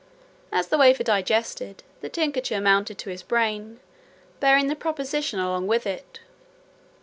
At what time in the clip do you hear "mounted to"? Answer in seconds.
2.59-3.11